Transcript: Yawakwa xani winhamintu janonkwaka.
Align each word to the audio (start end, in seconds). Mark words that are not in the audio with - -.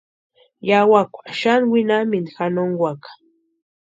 Yawakwa 0.69 1.23
xani 1.39 1.65
winhamintu 1.71 2.29
janonkwaka. 2.37 3.09